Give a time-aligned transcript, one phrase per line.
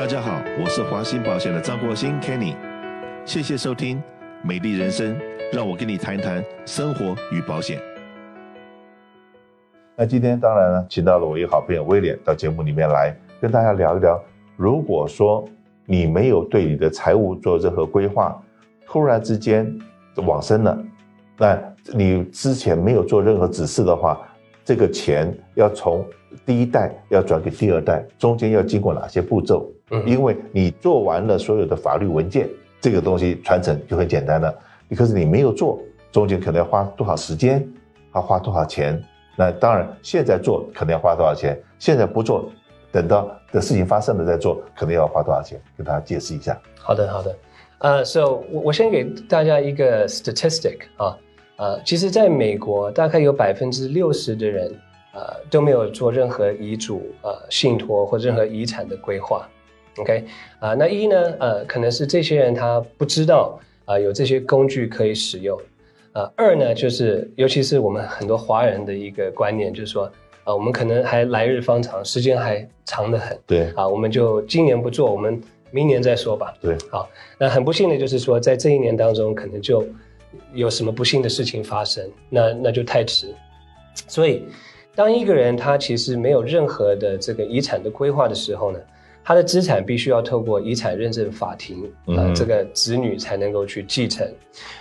[0.00, 2.56] 大家好，我是华兴保险的张国兴 Kenny，
[3.26, 3.98] 谢谢收听
[4.42, 5.14] 《美丽人生》，
[5.52, 7.78] 让我跟你谈谈生活与保险。
[9.94, 14.18] 那今天当然呢，请到了我一个好朋友威廉到节目里面来跟大家聊一聊。
[14.56, 15.46] 如果说
[15.84, 18.42] 你没有对你的财务做任何规划，
[18.86, 19.70] 突然之间
[20.16, 20.82] 往生了，
[21.36, 21.62] 那
[21.92, 24.18] 你之前没有做任何指示的话，
[24.64, 26.02] 这个钱要从
[26.46, 29.70] 第一代要转给第二代，中间要经过哪些步骤？
[29.90, 32.48] 嗯，因为你做完了所有的法律文件，
[32.80, 34.54] 这个东西传承就很简单了。
[34.96, 37.66] 可是你没有做，中间可能要花多少时间，
[38.14, 39.02] 要花多少钱？
[39.36, 41.60] 那当然，现在做可能要花多少钱？
[41.78, 42.50] 现在不做，
[42.92, 45.60] 等到的事情发生了再做，可能要花多少钱？
[45.76, 46.60] 跟大家解释一下。
[46.78, 47.36] 好的，好的。
[47.78, 51.16] 呃，So 我我先给大家一个 statistic 啊，
[51.56, 54.70] 呃，其实在美国大概有百分之六十的人，
[55.14, 55.20] 呃，
[55.50, 59.48] 都没有做任何遗嘱、呃信托或任何遗产的规划。
[59.96, 60.24] OK，
[60.60, 65.60] 啊、呃，那一呢，呃，可能是这些人他不知道啊、呃、有这些工具可以使用。
[66.12, 70.12] 呃，二呢，就是尤其是我们很多华人的一个观念，就是说，啊、
[70.46, 73.38] 呃，我们可能还来日方长，时间还长得很。
[73.46, 73.70] 对。
[73.76, 76.52] 啊，我们就今年不做，我们明年再说吧。
[76.60, 76.76] 对。
[76.90, 79.86] 好，那很不幸的就是说，在这一年当中，可能就
[80.52, 83.32] 有什么不幸的事情发生，那那就太迟。
[84.08, 84.44] 所以，
[84.96, 88.80] 当一个人他其实没有任何的这个遗产的规划的时候呢，
[89.22, 94.26] 他的资产必须要透过遗产认证法庭，呃，这个子女才能够去继承。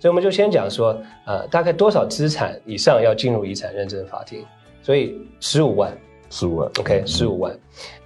[0.00, 4.44] 所以我们就先讲说，呃，大概多少资产以上要进入遗产认证法庭？
[4.82, 5.96] 所以十五万，
[6.30, 7.56] 十五万，OK，十五万。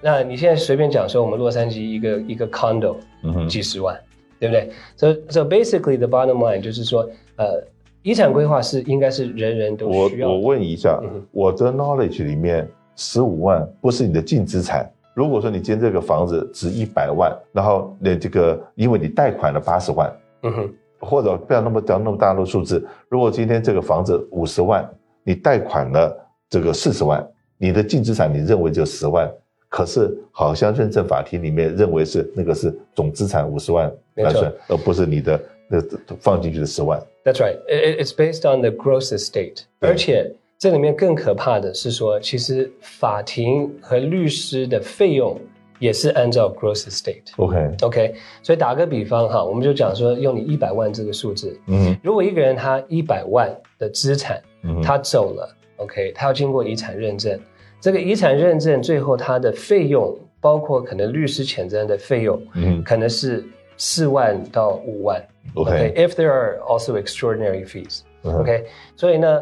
[0.01, 3.99] 那你现在随便讲说，我们洛杉矶一个一个 condo，嗯，几十万，
[4.39, 7.63] 对不对？So so basically the bottom line 就是说，呃，
[8.03, 10.29] 遗产规划是应该是人人都需要。
[10.29, 14.87] 我我问一下，嗯、我的 knowledge 里面十五万不是你的净资产。
[15.17, 24.87] 如果说你今天这个房子值一百万，然后那这个因为你贷款了八十万，嗯哼，或者不要那么讲那么大的数字，如果今天这个房子五十万，
[25.23, 26.15] 你贷款了
[26.47, 27.27] 这个四十万，
[27.57, 29.27] 你的净资产你认为就十万，
[29.69, 35.81] 可是好像认证法庭里面认为是那个是总资产五十万来算，而不是你的那
[36.19, 37.01] 放进去的十万。
[37.25, 37.57] That's right.
[37.67, 40.35] It's based on the gross estate，而且。
[40.59, 45.39] 这里面更可怕的是说，其实法庭和律师的费用
[45.77, 47.21] 也是按照 gross estate。
[47.37, 57.39] OK OK，所以打个比方哈，我们就讲说用你一百万这个数字，嗯，如果一个人他一百万的资产，嗯，他走了，OK，他要经过遗产认证，
[57.79, 63.45] 这个遗产认证最后他的费用，包括可能律师遣证的费用，嗯，可能是
[63.77, 69.39] 四万到五万，OK，if there are also extraordinary fees，OK，所以呢。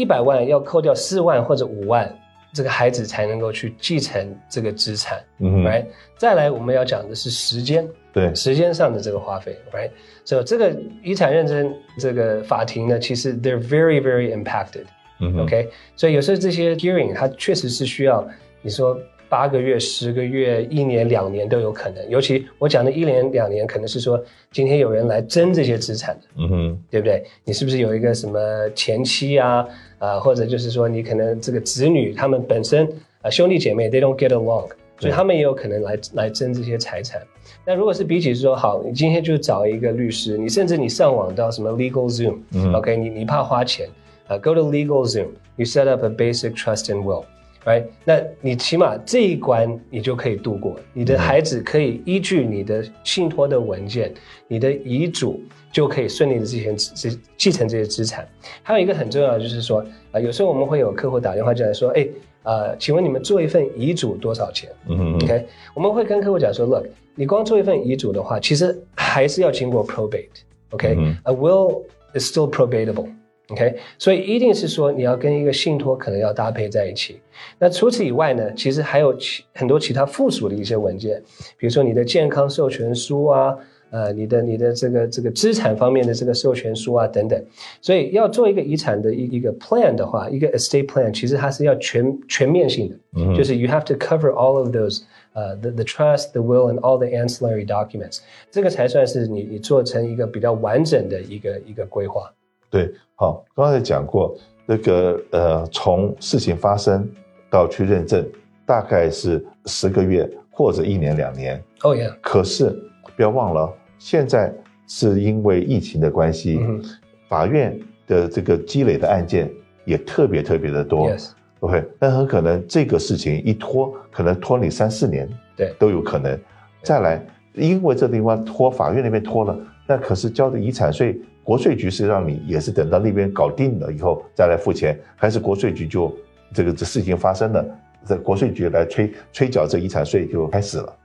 [0.00, 2.10] 一百万要扣掉四万或者五万，
[2.54, 5.84] 这个孩子才能够去继承这个资产，嗯，right？
[6.16, 9.90] 再来我们要讲的是时间，对，时间上的这个花费，right？
[10.24, 14.86] 所以这个遗产认证这个法庭呢，其实 they're very very impacted，
[15.20, 15.68] 嗯，OK？
[15.96, 18.26] 所以有时候这些 hearing 它确实是需要
[18.62, 18.98] 你说。
[19.30, 22.10] 八个月、十个月、一年、两年都有可能。
[22.10, 27.24] 尤其我讲的一年、两年，可能是说今天有人来争这些资产的，嗯哼，对不对？
[27.44, 28.38] 你是不是有一个什么
[28.74, 29.64] 前妻啊？
[29.98, 32.86] 啊，或者就是说你可能这个子女他们本身
[33.22, 34.68] 啊兄弟姐妹 they don't get along，
[34.98, 37.22] 所以他们也有可能来来争这些财产。
[37.64, 43.88] 那如果是比起说好，你今天就找一个律师，你甚至你上网到什么 Legal Zoom，嗯，OK，你你怕花钱
[44.26, 47.24] 啊，Go to Legal Zoom，you set up a basic trust and will。
[47.62, 54.14] Right，那你起码这一关你就可以度过，你的孩子可以依据你的信托的文件，
[54.48, 58.26] 你的遗嘱就可以顺利的继承这继承这些资产。
[58.62, 62.08] 还有一个很重要的就是说，啊，有时候我们会有客户打电话进来说，哎，
[62.44, 64.70] 呃，请问你们做一份遗嘱多少钱？
[64.88, 70.28] 嗯嗯 OK，我们会跟客户讲说，Look，你光做一份遗嘱的话，其实还是要经过 probate。
[70.70, 71.82] OK，a will
[72.14, 73.08] is still probatable。
[73.50, 77.20] OK，所以一定是说你要跟一个信托可能要搭配在一起。
[77.58, 81.20] 那除此以外呢，其实还有其很多其他附属的一些文件，
[81.56, 83.56] 比如说你的健康授权书啊，
[83.90, 87.44] 呃，你的你的这个这个资产方面的这个授权书啊等等。
[87.80, 95.02] 所以要做一个遗产的一一个 plan 的话，一个 estate plan，其实它是要全全面性的，嗯，就是 you have to cover all of those，
[95.32, 98.20] 呃，the the trust, the will and all the ancillary documents，
[98.50, 102.32] 这个才算是你你做成一个比较完整的一个一个规划。
[102.70, 104.34] 对，好，刚才讲过，
[104.64, 107.06] 那个呃，从事情发生
[107.50, 108.24] 到去认证，
[108.64, 111.62] 大概是十个月或者一年两年。
[111.82, 112.08] 哦耶！
[112.22, 112.70] 可是
[113.16, 114.54] 不要忘了，现在
[114.86, 116.80] 是因为疫情的关系，嗯、
[117.28, 119.50] 法院的这个积累的案件
[119.84, 121.10] 也特别特别的多。
[121.10, 126.38] Yes.，OK，那很可能这个事情一拖，可能拖你三四年，对，都有可能。
[126.82, 136.14] 再来，因为这地方拖，法院那边拖了，那可是交的遗产税，国税局是让你也是等到那边搞定了以后再来付钱，还是国税局就
[136.54, 137.64] 这个这事情发生了，
[138.06, 140.96] 这国税局来催催缴这遗产税就开始了。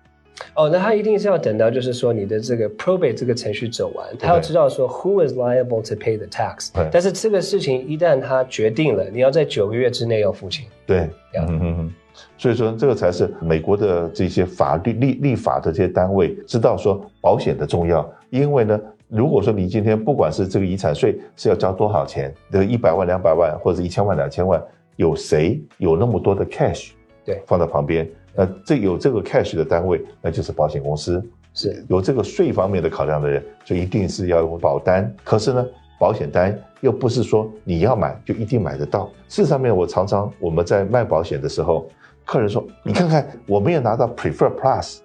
[0.54, 6.70] 哦，那他一定是要等到，就是说你的这个 probate 这个程序走完，他要知道说 who is liable to pay the tax。
[6.92, 10.66] 但是这个事情一旦他决定了，你要在九个月之内要付清。
[10.86, 11.94] 对，嗯嗯嗯。
[12.38, 18.80] 所以说这个才是美国的这些法律立立法的这些单位知道说保险的重要，因为呢，
[19.10, 24.62] 如果说你今天不管是这个遗产税是要交多少钱，这个一百万、两百万或者一千万、两千万，
[24.96, 26.92] 有谁有那么多的 cash？
[27.26, 28.10] 对，放在旁边。
[28.36, 31.24] 那这有这个 cash 的单位，那就是保险公司，
[31.54, 35.10] 是有这个税方面的考量的人，就一定是要用保单。
[35.24, 35.66] 可是呢，
[35.98, 39.10] 保险单又不是说你要买就一定买得到。
[39.30, 41.90] 事实上面，我常常我们在卖保险的时候，
[42.26, 44.98] 客人说：“你看看，我没有拿到 Prefer Plus，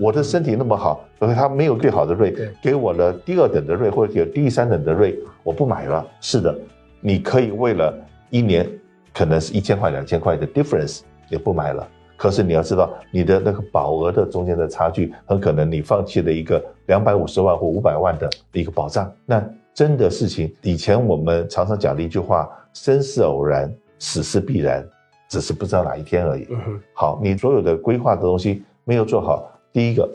[0.00, 6.56] 我的身体那么好，而且他没有最好的 rate，给我了第二等的 rate 或者给第三等的 rate，我不买了。”是的，
[7.00, 7.94] 你可以为了
[8.30, 8.66] 一年
[9.12, 11.86] 可能是一千块两千块的 difference 也不买了。
[12.18, 19.10] 可是你要知道，你的那个保额的中间的差距，很可能你放弃了一个两百五十万或五百万的一个保障。
[19.24, 19.40] 那
[19.72, 24.84] 真的事情，以前我们常常讲的一句话：生是偶然，死是必然，
[25.28, 26.48] 只是不知道哪一天而已。
[26.92, 30.10] 好，你所有的规划的东西没有做好，第一个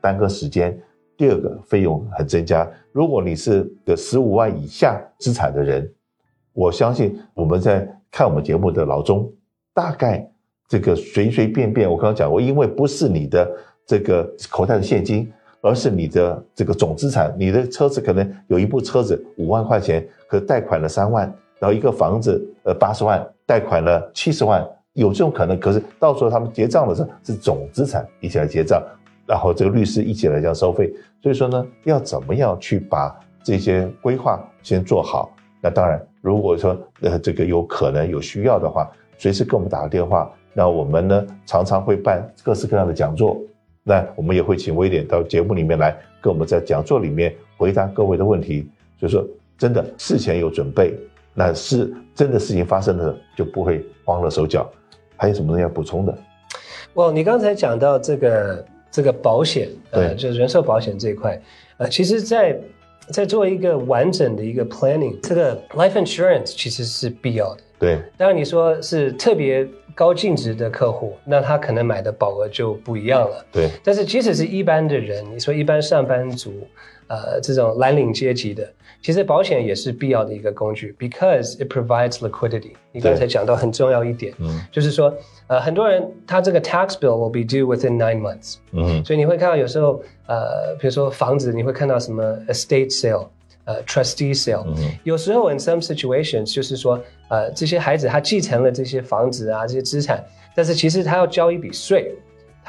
[0.00, 0.76] 耽搁时间，
[1.16, 2.68] 第二个费用很增加。
[2.90, 5.88] 如果你是个十五万以下资产的人，
[6.52, 9.32] 我相信我们在看我们节目的老中，
[9.72, 10.28] 大概。
[10.68, 13.50] 这个随随便便，我刚刚讲过，因为不是你的
[13.86, 15.32] 这个口袋的现金，
[15.62, 17.34] 而是你的这个总资产。
[17.38, 21.24] 你的车子可能有一部车子五万块钱，可贷款了三万，
[21.58, 24.62] 然后一个房子呃八十万，贷款了七十万，
[24.92, 25.58] 有这种可能。
[25.58, 28.82] 可是到时候他们结账的时候是总资产一起来结账，
[29.26, 30.92] 然后这个律师一起来这样收费。
[31.22, 35.34] 所以说呢，要怎么样去把这些规划先做好？
[35.62, 38.86] 那当然，如果说呃这个有可能有需要的话，
[39.16, 40.30] 随时给我们打个电话。
[40.52, 43.40] 那我们呢，常常会办各式各样的讲座，
[43.82, 48.68] 那我们也会请威廉到节目里面来，跟我们在讲座里面回答各位的问题。
[48.98, 49.24] 所以说，
[49.56, 50.92] 真的事前有准备，
[51.32, 54.68] 那是真的事情发生了就不会慌了手脚。
[55.16, 56.18] 还有什么东西要补充的？
[56.94, 61.40] 哦，你刚才讲到这个这个保险，呃，就是人寿保险这一块，
[61.76, 62.58] 呃，其实在
[63.12, 67.62] 在做一个完整的一个 planning，这个 life insurance 其实是必要的。
[67.78, 73.44] 对，当然你说是特别高净值的客户，那他可能买的保额就不一样了。
[73.52, 76.52] 对，但是即使是一般的人，你说一般上班族，
[77.08, 78.70] 呃，这种蓝领阶级的，
[79.02, 82.72] 其实保险也是必要的一个工具，because it provides liquidity。
[82.92, 85.12] 你刚才讲到很重要一点，嗯，就是说，
[85.46, 88.56] 呃，很多人他这个 tax bill will be due within nine months。
[88.72, 93.26] 嗯，所以你会看到有时候，呃，比如说房子，你会看到什么 estate sale。
[93.64, 94.64] 呃，trustee sale，
[95.04, 100.24] 有时候 in some situations 就是说，呃，这些孩子他继承了这些房子啊，这些资产，
[100.54, 102.14] 但是其实他要交一笔税，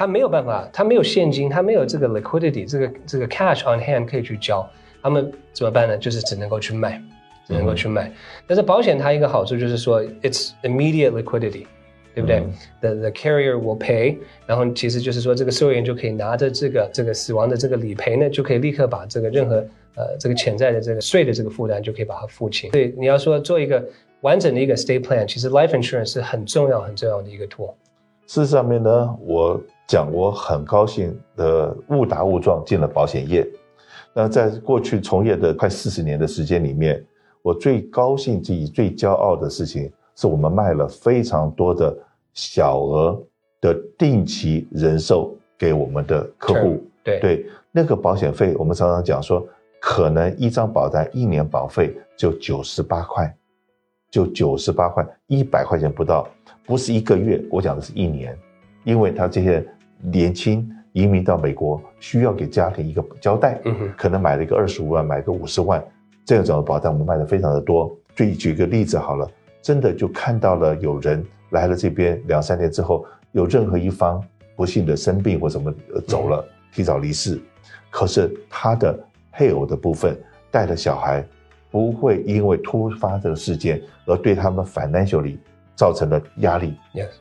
[0.00, 4.66] 他没有办法，他没有现金，他没有这个 liquidity，这个这个 cash on hand 可以去交，
[5.02, 5.98] 他们怎么办呢？
[5.98, 6.98] 就是只能够去卖，
[7.46, 8.10] 只能够去卖。
[8.46, 11.66] 但是保险它一个好处就是说，it's immediate liquidity，
[12.14, 12.42] 对不对
[12.80, 14.16] ？the the carrier will pay，
[14.46, 19.62] 然后其实就是说，这个受益人就可以拿着这个这个死亡的这个理赔呢，就可以立刻把这个任何。
[19.96, 22.70] 呃，这个潜在的这个税的这个负担就可以把它付清。
[22.70, 23.84] 所以你要说做一个
[24.22, 27.74] 完整的一个 estate plan，其实 life insurance 是很重要很重要的一个 tool。
[28.28, 33.44] 事实上面呢，我讲我很高兴的误打误撞进了保险业。
[34.14, 37.04] 那在过去从业的快四十年的时间里面，
[37.42, 41.92] 我最高兴自己最骄傲的事情，是我们卖了非常多的
[42.32, 43.20] 小额
[43.60, 46.80] 的定期人寿给我们的客户。
[47.02, 49.44] 对对，那个保险费，我们常常讲说。
[49.82, 53.34] 可能一张保单一年保费就九十八块，
[54.10, 56.28] 就九十八块，一百块钱不到，
[56.66, 58.38] 不是一个月，我讲的是一年，
[58.84, 59.66] 因为他这些
[60.00, 63.60] 年轻移民到美国，需要给家庭一个交代，
[63.96, 65.82] 可能买了一个二十五万，买个五十万，
[66.24, 67.94] 这种保单我们卖的非常的多。
[68.14, 69.30] 就举个例子好了，
[69.62, 74.22] 真的就看到了有人来了这边两三年之后，有任何一方
[74.56, 75.72] 不幸的生病或什么
[76.06, 77.40] 走了，提早离世，
[77.90, 78.98] 可是他的。
[79.32, 81.24] 配偶的部分带了小孩，
[81.70, 85.38] 不会因为突发这个事件而对他们 financially
[85.80, 86.74] 造成了压力。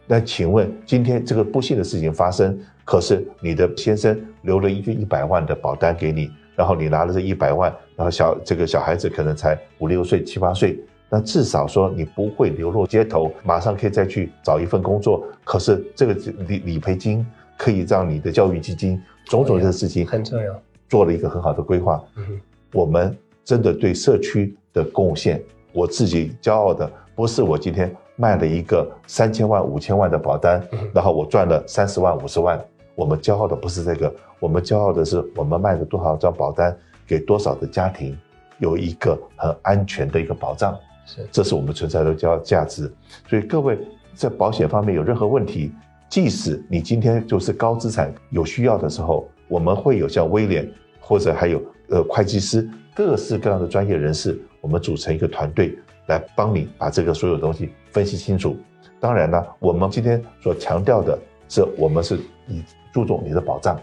[0.05, 10.77] 那请问今天这个不幸的事情发生，可是你的先生留了一个一百万的保单给你，然后你拿了这一百万，然后小这个小孩子可能才五六岁、七八岁，
[11.09, 15.25] 那至少说你不会流落街头，马上可以再去找一份工作。
[15.45, 16.13] 可是这个
[16.45, 17.25] 理理赔金
[17.57, 22.03] 可以让你的教育基金种种的事情很重要，做了一个很好的规划。
[22.17, 22.41] 嗯，
[22.73, 30.61] 我们真的对社区的贡献，我自己骄傲的不是我今天卖了一个三千万、五千万的保单，
[30.93, 32.59] 然后我赚了三十万、五十万。
[32.93, 38.17] 我们骄傲的不是这个，我们骄傲的是我们卖了多少张保单，给多少的家庭
[38.57, 40.77] 有一个很安全的一个保障。
[41.05, 42.91] 是，这是我们存在的价价值。
[43.29, 43.79] 所以各位
[44.13, 45.71] 在保险方面有任何问题，
[46.09, 55.73] 即使你今天就是高资产有需要的时候，我们会有像威廉或者还有呃会计师各式各样的专业人士，我们组成一个团队
[56.07, 58.55] 来帮你把这个所有东西分析清楚。
[59.00, 61.17] 当然呢，我们今天所强调的
[61.48, 62.17] 是，我们是
[62.48, 63.79] 以注重你的保障，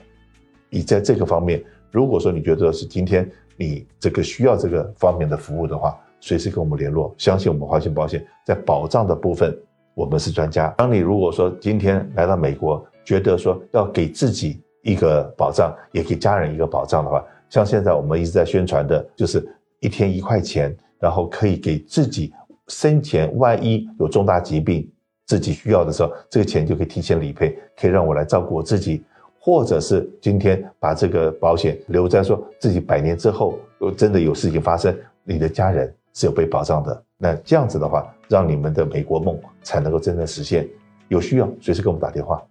[0.71, 5.97] 以在这个方面，如果说你觉得是今天你这个需要这个方面的服务的话。
[6.19, 9.57] 随时跟我们联络，相信我们华信保险在保障的部分，
[9.95, 10.69] 我们是专家。
[10.79, 19.47] 当你如果说今天来到美国，觉得说要给自己一个保障，也给家人一个保障的话，像现在我们一直在宣传的，就是
[19.81, 22.33] 一天一块钱，然后可以给自己
[22.69, 24.91] 生前万一有重大疾病，
[25.27, 29.03] 自己需要的时候，这个钱就可以提前理赔，可以让我来照顾我自己，
[29.39, 33.59] 或者是今天把这个保险留在说自己百年之后，
[33.97, 35.93] 真的有事情发生，你的家人。
[36.19, 40.67] 是有被保障的，那这样子的话，让你们的美国梦才能够真正实现。
[41.09, 42.43] 有需要随时给我们打电话。